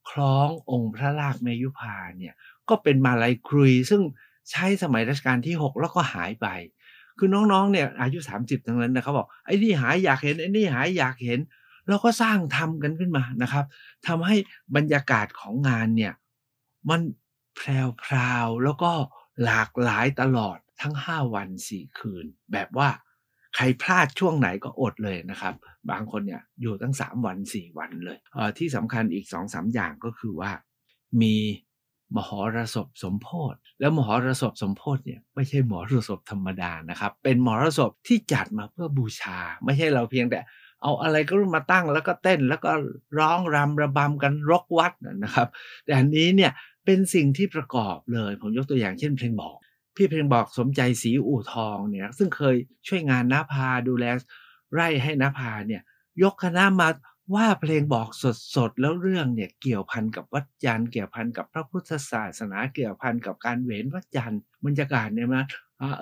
[0.09, 2.33] คล้ององค์พระลากเมยุพาเนี่ย
[2.71, 4.01] ก็เป็นมาลัยครุย ซึ่ง
[4.51, 6.47] ใช้สมัยรัชกาลที่ 6 แล้วก็หายไป
[7.17, 11.39] คือน้องๆเนี่ยอายุ 30 ทั้งนั้นนะเขาบอกไอ้นี่หายอยากเห็นไอ้นี่หายอยากเห็น
[11.89, 13.65] เราก็สร้างทำกันขึ้นมานะครับ
[14.07, 14.35] ทำให้
[14.75, 16.13] บรรยากาศของงานเนี่ย
[16.89, 17.01] มัน
[17.57, 17.69] แพร
[18.45, 18.91] วแล้วก็
[19.43, 22.89] หลากหลายตลอดทั้ง 5 วัน 4 คืน แบบว่า
[23.55, 25.53] ใครพลาดช่วงไหนก็อดเลยนะครับ
[25.91, 30.51] บางคนเนี่ยอยู่ตั้ง 3 วัน 4 วันเลยเออที่สำคัญอีก 2-3 อย่างก็คือว่า
[31.21, 31.35] มี
[32.15, 40.39] มหรสพสมโพธิแล้วมหรสพสมโพธิเนี่ยไม่ใช่มหรสพธรรมดานะครับ เป็นมหรสพที่จัดมาเพื่อบูชา ไม่ใช่เราเพียงแต่
[40.81, 42.71] เอาอะไรก็รูปมาตั้งแล้วก็เต้นแล้วก็
[43.19, 44.93] ร้องรำระบำกันรกวัด
[45.23, 45.47] นะครับ
[45.85, 46.51] แต่อันนี้เนี่ย
[46.85, 49.55] เป็นสิ่งที่ประกอบเลย ผมยกตัวอย่างเช่นเพลงบอก
[49.95, 52.55] พี่เพลงบอกสมใจสีอู่ทองเนี่ยซึ่งเคย
[52.87, 54.05] ช่วยงานนาพาดูแล
[54.73, 55.81] ไร่ให้นาพาเนี่ย
[56.23, 56.87] ยกคณะมา
[57.33, 58.09] ว่าเพลงบอก
[58.55, 65.45] สดๆ แล้วเรื่องเนี่ยเกี่ยวพันกับวัดจันทร์เกี่ยวพันกับพระพุทธศาสนาเกี่ยวพันกับการเว้นวัดจันทร์บรรยากาศเนี่ยมัน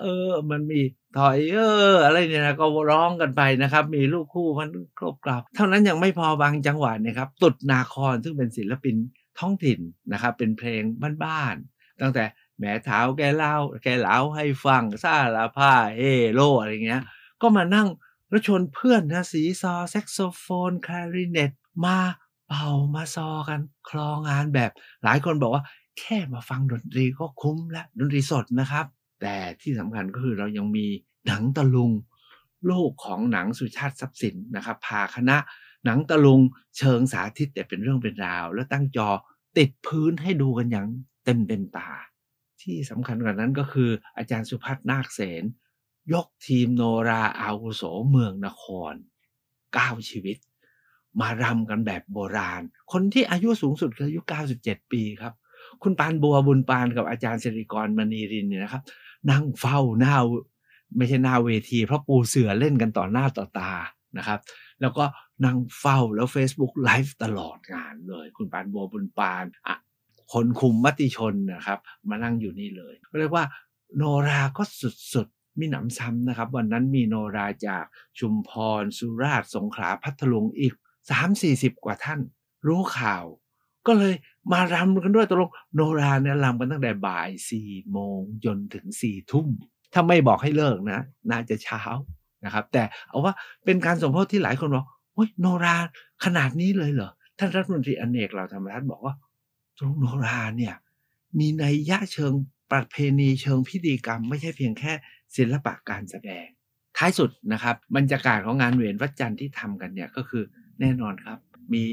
[0.00, 0.80] เออ มันมี
[1.18, 1.58] ถอยเอ
[1.92, 8.96] อ อะไรเนี่ยนะก็ร้องกันไปนะครับ มีลูกคู่มันครบกราบเท่านั้นยังไม่พอบางจังหวัดนะครับ ตุดนาครซึ่งเป็นศิลปิน
[9.38, 9.80] ท้องถิ่น
[10.12, 10.82] นะครับ เป็นเพลง
[11.24, 12.24] บ้านๆตั้งแต่
[12.58, 16.02] แม่เท้าแกเล่าแกเล่าให้ฟังซาลาผ้าเฮ
[16.34, 17.02] โลอะไรเงี้ย
[17.42, 17.88] ก็มานั่ง
[18.30, 21.50] แล้วชวนเพื่อนนักสีซอแซกโซโฟนคลาริเนต
[21.84, 21.98] มา
[22.48, 24.70] เป่ามาซอกันกล่อมงานแบบ
[25.04, 25.64] หลายคนบอกว่า
[25.98, 28.86] แค่มาฟังดนตรีก็คุ้มแล้วดนตรีสดนะครับ
[29.20, 30.86] แต่ที่สำคัญก็คือเรายังมี
[31.26, 31.90] หนังตะลุง
[32.70, 35.36] ลูกของหนังสุชาติทรัพย์สินนะครับ พาคณะ
[35.84, 36.40] หนังตะลุง
[36.78, 39.08] เชิงสาธิตแต่เป็นเรื่องเป็นราว แล้วตั้งจอ
[39.58, 40.86] ติดพื้นให้ดูกันอย่าง
[41.24, 41.90] เต็มเต็มตา
[42.60, 45.44] ที่สำคัญกว่านั้นก็คืออาจารย์สุพัฒนาคเสน
[46.12, 48.94] ยกทีมโนราอาวุโสเมืองนคร
[49.74, 50.36] เก้าชีวิต
[51.20, 54.20] มารำกันแบบโบราณ คนที่อายุสูงสุดคืออายุ
[54.56, 55.34] 97 ปีครับ
[55.82, 58.82] คุณปานบัวบุญปานกับอาจารย์สิริกรมณีรินเนี่ยนะครับ
[59.30, 60.16] นั่งเฝ้าหน้า
[60.96, 63.72] ไม่ใช่หน้าเวที เพราะปูเสือเล่นกันต่อหน้าต่อตา
[64.18, 64.38] นะครับ
[64.80, 65.04] แล้วก็
[65.44, 69.76] นั่งเฝ้าแล้ว Facebook ไลฟ์ตลอดงานเลย คุณปานบัวบุญปานอะ
[70.32, 73.44] คนคุมมติชนนะครับ มานั่งอยู่นี่เลยเรียกว่า
[73.96, 74.62] โนราก็
[75.12, 77.84] สุด มีหนำซ้ำนะครับ วันนั้นมีโนราจาก
[78.18, 80.74] ชุมพร สุราษฎร์สงขลาพัทลุงอีก
[81.28, 82.20] 3-40กว่าท่าน
[82.66, 83.24] รู้ข่าว
[83.86, 84.14] ก็เลย
[84.52, 89.46] มารำกันด้วยตกลงโนราเนี่ยรำกันตั้งแต่บ่ายสี่โมงจนถึงสี่ทุ่ม
[89.92, 91.82] ถ้าไม่บอกให้เลิกนะ น่าจะเช้า
[92.44, 93.32] นะครับ แต่เอาว่า
[93.64, 95.76] เป็นการสมโพธิที่หลายคนบอกโอ้ยโนรา
[96.24, 99.14] ขนาดนี้เลยเหรอท่านรัฐมนตรีอเนกเราธรรมรัฐบอกว่า
[99.78, 100.74] ตรงโนราเนี่ย
[101.38, 102.32] มีในยยะเชิง
[102.72, 104.92] ประเพณีเชิงพิธีกรรม ไม่ใช่เพียงแค่
[105.36, 106.46] ศิลปะการแสดง
[106.96, 110.44] ท้ายสุดนะครับบรรยากาศของงานเวียนวัดจันทร์ที่ทำกันเนี่ยก็คือ
[110.80, 111.38] แน่นอนครับ
[111.74, 111.84] มี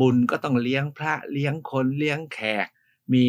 [0.00, 2.66] บุญก็ต้องเลี้ยงพระเลี้ยงคนเลี้ยงแขก
[3.12, 3.22] มี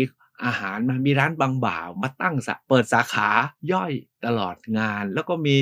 [0.45, 2.35] อาหารมามีร้านบางบ่าวมาตั้ง
[2.69, 3.29] เปิดสาขา
[3.71, 3.91] ย่อย
[4.25, 5.55] ตลอดงาน แล้วก็มี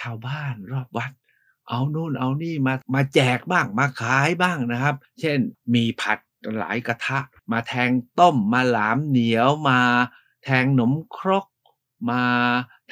[0.00, 1.10] ชาวบ้านรอบวัด
[1.68, 5.38] เอานู่นเอานี่มามาแจกบ้างมาขายบ้างนะครับ เช่น
[5.74, 6.18] มีผัด
[6.58, 7.18] หลายกระทะ
[7.52, 9.80] มาแทงต้มมาหลามเหนียวมา
[10.44, 11.46] แทงหนมครก
[12.10, 12.24] มา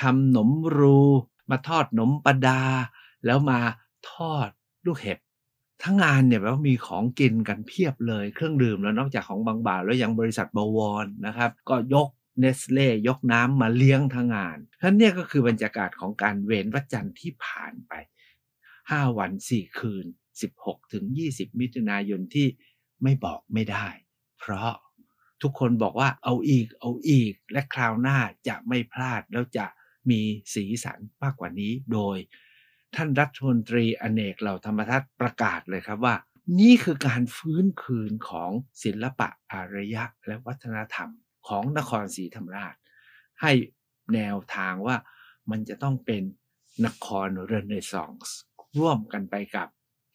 [0.00, 1.00] ทำหนมรู
[1.50, 2.62] มาทอดหนมปดา
[3.26, 3.60] แล้วมา
[4.10, 4.48] ทอด
[4.86, 5.18] ลูกเห็บ
[5.82, 12.08] ทั้งงานเนี่ยแปลว่ามีของกินกันเพียบเลยเครื่องดื่มแล้วนอกจากของบางบ่าวแล้วยังบริษัทบวรนะครับ ก็ยก
[12.38, 17.92] เนสเล่ยกน้ำมาเลี้ยงทั้งงานทั้นเนี่ยก็คือบรรยากาศของการเวนวัจันทร์ที่ผ่านไป
[18.60, 20.06] 5 วัน 4 คืน
[20.48, 22.46] 16ถึง20 มิถุนายนที่
[23.02, 23.86] ไม่บอกไม่ได้
[24.38, 24.72] เพราะ
[25.42, 29.66] ทุกคนบอกว่าเอาอีกเอาอีก และคราวหน้าจะไม่พลาดแล้วจะ
[30.11, 30.20] มี
[30.55, 32.16] สีสันมากกว่านี้โดย
[32.94, 36.14] ท่านรัฐมนตรีอเนกเหล่าธรรมทัศน์ประกาศเลยครับว่า
[36.61, 38.50] นี่คือการฟื้นคืนของ
[38.83, 41.11] ศิลปะอารยะและวัฒนธรรม
[41.48, 42.74] ของนครศรีธรรมราช
[43.42, 43.53] ให้
[44.14, 44.96] แนวทางว่า
[45.50, 46.22] มันจะต้องเป็น
[46.87, 48.37] นครเรเนซองส์
[48.79, 49.68] ร่วมกันไปกับ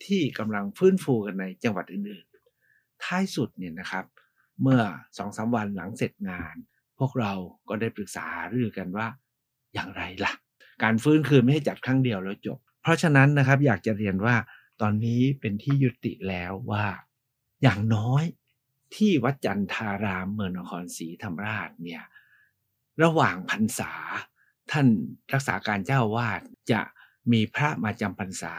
[0.05, 4.05] ที่กำลังฟื้นฟูกันในจังหวัดอื่นๆ ท้ายสุดเนี่ยนะครับ
[4.61, 4.81] เมื่อ
[5.17, 6.55] สองสาวันหลังเสร็จงาน
[6.99, 7.33] พวกเรา
[7.69, 9.07] ก็ได้ปรึกษาเรื่องกันว่า
[9.73, 10.33] อย่างไรล่ะ
[10.83, 14.35] การฟื้นคืนไม่ให้จัดครั้งเดียวแล้วจบ เพราะฉะนั้นนะครับอยากจะเรียนว่า
[14.81, 16.85] ตอนนี้เป็นที่ยุติแล้วว่า
[17.63, 18.23] อย่างน้อย
[18.95, 22.03] ที่วัดจันทารามเมืองนครศรีธรรมราชเนี่ย
[23.03, 23.91] ระหว่างพรรษา
[24.71, 24.87] ท่าน
[25.33, 26.41] รักษาการเจ้าวาด
[26.71, 26.81] จะ
[27.31, 28.55] มีพระมาจำพรรษา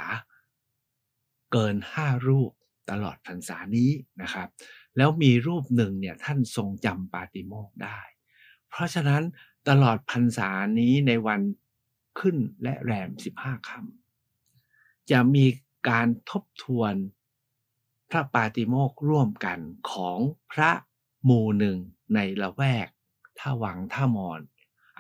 [1.53, 2.53] เกินห้ารูป
[2.91, 3.91] ตลอดพรรษานี้
[4.23, 4.49] นะครับ
[4.97, 8.01] แล้วมีรูปหนึ่งเนี่ยท่านทรงจำปาติโมกได้
[8.69, 9.23] เพราะฉะนั้น
[9.69, 11.41] ตลอดพรรษานี้ในวัน
[12.21, 15.47] ขึ้นและแรมสิบห้าค่ำจะมี
[15.89, 16.95] การทบทวน
[18.11, 19.59] พระปาติโมกร่วมกัน
[19.93, 20.19] ของ
[20.53, 20.71] พระ
[21.25, 21.79] หมู่หนึ่ง
[22.15, 22.89] ในละแวก
[23.39, 24.41] ท่าวังท่ามอน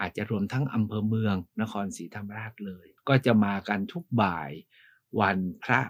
[0.01, 4.51] อาจจะรวมทั้งอำเภอเมืองนครศรีธรรมราชเลย ก็จะมากันทุกบ่าย
[5.21, 5.81] วันพระ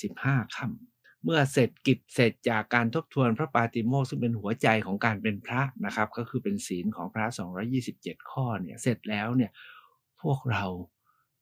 [0.00, 0.91] สิบห้าค่ำ
[1.24, 7.26] เมื่อเสร็จกิจเสร็จจากการทบทวนพระปาติโมกซึ่งเป็นหัวใจของการเป็นพระนะครับ ก็คือเป็นศีลของพระ
[7.78, 9.50] 227 ข้อเนี่ยเสร็จแล้วเนี่ย
[10.22, 10.64] พวกเรา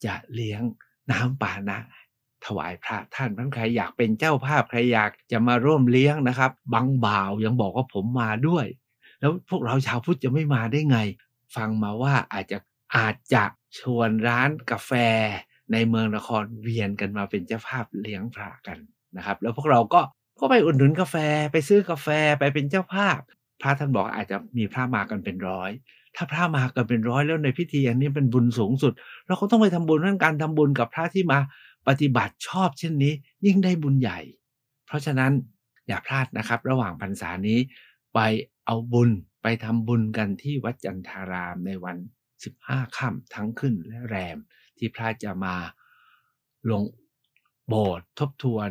[0.05, 0.63] จะเลี้ยง
[1.11, 1.79] น้ำปานะ
[2.47, 8.67] ถวายพระท่านท่านใครอยากเป็นเจ้าภาพใครอยากจะมาร่วมเลี้ยงนะครับบางบ่าวยังบอกว่าผมมาด้วย
[9.21, 10.99] แล้วพวกเราชาวพุทธจะไม่มาได้ไง
[11.57, 12.59] ฟังมาว่าอาจจะ
[12.97, 13.45] อาจจะ
[13.79, 14.93] ชวนร้านกาแฟ
[15.73, 18.79] ในเมืองนครเวียนกันมาเป็นเจ้าภาพเลี้ยงพระกัน
[19.17, 20.01] นะครับ แล้วพวกเราก็
[20.41, 21.17] ก็ไปอุดหนุนกาแฟ
[21.53, 23.19] ไปซื้อกาแฟไปเป็นเจ้าภาพ
[23.61, 25.71] พระท่านบอกอาจจะมีพระมากันเป็นร้อย
[26.17, 28.93] ถ้าพระมากันเป็นร้อยแล้วในพิธีอย่างนี้เป็นบุญสูงสุด
[29.27, 31.39] เราก็ต้องไปทำบุญเรื่องการทำบุญกับพระที่มา
[31.89, 33.13] ปฏิบัติชอบเช่นนี้
[33.47, 34.21] ยิ่งได้บุญใหญ่
[34.87, 35.33] เพราะฉะนั้น
[35.89, 37.59] อย่าพลาดนะครับ ระหว่างพรรษานี้
[38.15, 38.21] ไป
[38.67, 39.11] เอาบุญ
[39.43, 41.97] ไปทำบุญกันที่วัดจันทารามในวัน
[42.47, 44.39] 15ค่ำทั้งขึ้นและแรม
[44.79, 45.57] ที่พระจะมา
[46.71, 46.83] ลง
[47.69, 48.71] โบสถ์ทบทวน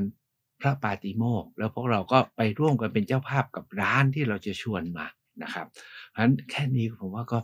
[0.61, 5.07] พระปาติโมกแล้วพวกเราก็ไปร่วมกันเป็นเจ้าภาพกับร้านที่เราจะชวนมา
[5.43, 5.67] นะครับ
[6.11, 7.39] เพราะฉะนั้นแค่นี้ผมว่าก็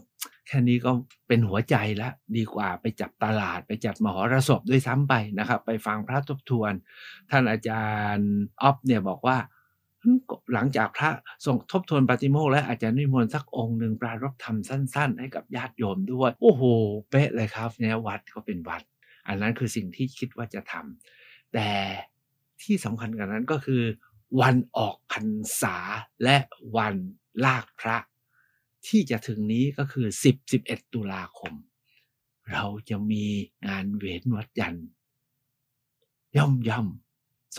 [0.47, 0.91] แค่นี้ก็
[1.27, 6.73] เป็นหัวใจแล้วดีกว่าไปจับตลาดไปจัดมหรสพด้วยซ้ำไปนะครับ ไปฟังพระทบทวน
[7.29, 9.37] ท่านอาจารย์ออฟเนี่ยบอกว่า
[10.53, 11.09] หลังจากพระ
[11.45, 16.63] ส่งทบทวนปาติโมกแล้วอาจารย์นิมนต์สักองค์หนึ่งปรารบธรรมสั้น ๆ ให้กับญาติโยมด้วย โอ้โห
[17.09, 18.81] เป๊ะเลยครับเนี่ยวัดก็เป็นวัด
[19.27, 21.69] อันนั้นคือสิ่งที่คิดว่าจะทำแต่
[22.63, 23.83] ที่สำคัญกันนั้นก็คือ
[24.41, 25.27] วันออกพรร
[25.61, 25.77] ษา
[26.23, 26.37] และ
[26.77, 26.95] วัน
[27.45, 27.97] ลากพระ
[28.87, 31.53] ที่จะถึงนี้ก็คือ 10 11 ตุลาคม
[32.51, 33.25] เราจะมี
[33.67, 34.75] งานเวนวัดยัน
[36.37, 36.87] ย่อมย่อม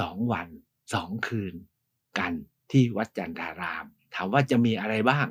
[0.00, 0.48] สองวัน
[0.94, 1.54] สองคืน
[2.18, 2.32] กัน
[2.70, 5.26] ที่วัดจันทาราม ถามว่าจะมีอะไรบ้าง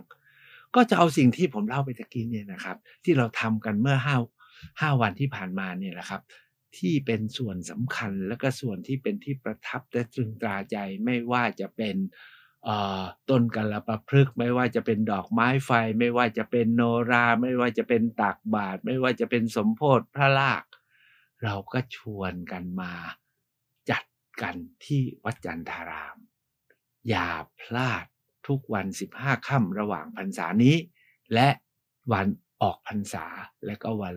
[0.76, 4.18] ก็จะเอาสิ่งที่ผมเล่าไปตะกี้เนี่ยนะครับ ที่เราทำกันเมื่อห้า
[4.80, 6.22] ห้าวันที่ผ่านมาเนี่ยแหละครับ
[6.80, 11.96] ที่เป็นส่วนสำคัญและก็ส่วนที่เป็นที่ประทับและตรึงตราใจไม่ว่าจะเป็น
[13.30, 20.64] ต้นกัลปะพฤกษ์ไม่ว่าจะเป็นดอกไม้ไฟ ไม่ว่าจะเป็นโนรา ไม่ว่าจะเป็นตากบาท ไม่ว่าจะเป็นสมโพธิพระลาก
[21.44, 22.94] เราก็ชวนกันมา
[23.90, 24.04] จัด
[24.42, 26.18] กันที่วัดจันทาราม
[27.10, 27.30] อย่า
[27.62, 28.06] พลาด
[28.48, 28.86] ทุกวัน
[29.18, 30.76] 15ค่ำระหว่างพรรษานี้
[31.34, 31.50] และ
[32.12, 32.28] วัน
[32.62, 33.26] ออกพรรษา
[33.66, 34.16] และก็วัน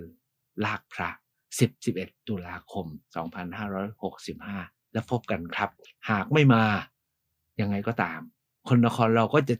[0.65, 1.11] ลากพระ
[1.51, 2.87] 10 11 ตุลาคม
[3.69, 5.71] 2565 แล้วพบกันครับ
[6.11, 6.65] หากไม่มา
[7.61, 8.21] ยังไงก็ตาม
[8.69, 9.55] คนนครเราก็จะ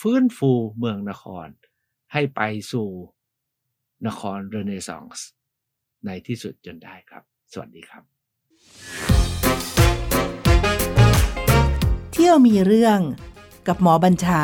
[0.00, 1.48] ฟื้นฟูเมืองนคร
[2.12, 2.40] ให้ไป
[2.72, 2.88] สู่
[4.06, 5.26] นครเรเนซองส์
[6.06, 8.02] ในที่สุดจนได้ครับ สวัสดีครับ
[12.12, 13.00] เที่ยวมีเรื่อง
[13.68, 14.42] กับหมอบัญชา